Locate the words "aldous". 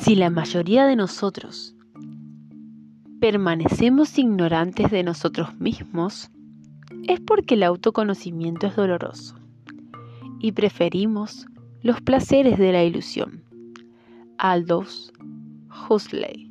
14.38-15.12